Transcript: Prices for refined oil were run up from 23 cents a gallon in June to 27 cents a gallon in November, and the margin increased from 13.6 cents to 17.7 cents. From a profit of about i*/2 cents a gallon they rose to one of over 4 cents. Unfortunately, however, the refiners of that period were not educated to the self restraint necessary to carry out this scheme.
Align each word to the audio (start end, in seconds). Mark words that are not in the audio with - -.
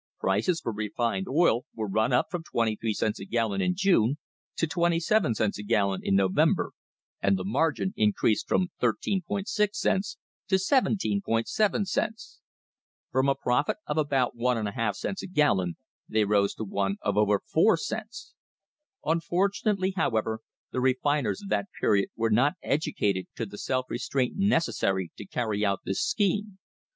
Prices 0.19 0.59
for 0.59 0.71
refined 0.73 1.27
oil 1.29 1.65
were 1.75 1.85
run 1.87 2.11
up 2.11 2.31
from 2.31 2.41
23 2.41 2.91
cents 2.95 3.19
a 3.19 3.25
gallon 3.25 3.61
in 3.61 3.75
June 3.75 4.17
to 4.55 4.65
27 4.65 5.35
cents 5.35 5.59
a 5.59 5.61
gallon 5.63 6.01
in 6.03 6.15
November, 6.15 6.71
and 7.21 7.37
the 7.37 7.43
margin 7.45 7.93
increased 7.95 8.47
from 8.47 8.69
13.6 8.81 9.75
cents 9.75 10.17
to 10.47 10.55
17.7 10.55 11.87
cents. 11.87 12.39
From 13.11 13.29
a 13.29 13.35
profit 13.35 13.77
of 13.85 13.99
about 13.99 14.33
i*/2 14.35 14.95
cents 14.95 15.21
a 15.21 15.27
gallon 15.27 15.77
they 16.09 16.25
rose 16.25 16.55
to 16.55 16.63
one 16.63 16.97
of 17.03 17.15
over 17.15 17.39
4 17.45 17.77
cents. 17.77 18.33
Unfortunately, 19.05 19.93
however, 19.95 20.39
the 20.71 20.81
refiners 20.81 21.43
of 21.43 21.49
that 21.49 21.67
period 21.79 22.09
were 22.15 22.31
not 22.31 22.55
educated 22.63 23.27
to 23.35 23.45
the 23.45 23.59
self 23.59 23.85
restraint 23.87 24.33
necessary 24.35 25.11
to 25.15 25.27
carry 25.27 25.63
out 25.63 25.81
this 25.85 26.01
scheme. 26.01 26.57